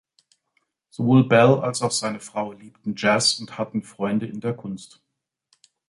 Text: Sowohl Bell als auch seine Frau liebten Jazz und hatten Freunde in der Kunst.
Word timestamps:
Sowohl 0.89 1.25
Bell 1.27 1.59
als 1.59 1.83
auch 1.83 1.91
seine 1.91 2.19
Frau 2.19 2.53
liebten 2.53 2.95
Jazz 2.97 3.35
und 3.35 3.59
hatten 3.59 3.83
Freunde 3.83 4.25
in 4.25 4.39
der 4.41 4.55
Kunst. 4.55 4.99